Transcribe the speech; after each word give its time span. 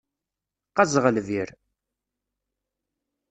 Qqazeɣ 0.69 1.05
lbir. 1.15 1.49